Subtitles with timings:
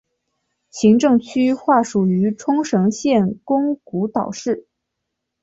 [0.71, 4.65] 行政区划属于冲绳县宫古岛市。